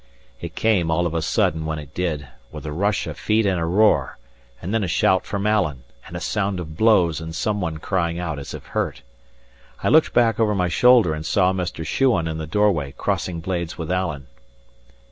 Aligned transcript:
It 0.39 0.55
came 0.55 0.89
all 0.89 1.05
of 1.05 1.13
a 1.13 1.21
sudden 1.21 1.63
when 1.63 1.77
it 1.77 1.93
did, 1.93 2.27
with 2.51 2.65
a 2.65 2.71
rush 2.71 3.05
of 3.05 3.19
feet 3.19 3.45
and 3.45 3.59
a 3.59 3.65
roar, 3.65 4.17
and 4.59 4.73
then 4.73 4.83
a 4.83 4.87
shout 4.87 5.27
from 5.27 5.45
Alan, 5.45 5.83
and 6.07 6.17
a 6.17 6.19
sound 6.19 6.59
of 6.59 6.75
blows 6.75 7.21
and 7.21 7.35
some 7.35 7.61
one 7.61 7.77
crying 7.77 8.17
out 8.17 8.39
as 8.39 8.55
if 8.55 8.65
hurt. 8.65 9.03
I 9.83 9.89
looked 9.89 10.11
back 10.11 10.39
over 10.39 10.55
my 10.55 10.69
shoulder, 10.69 11.13
and 11.13 11.23
saw 11.23 11.53
Mr. 11.53 11.85
Shuan 11.85 12.27
in 12.27 12.39
the 12.39 12.47
doorway, 12.47 12.95
crossing 12.97 13.41
blades 13.41 13.77
with 13.77 13.91
Alan. 13.91 14.25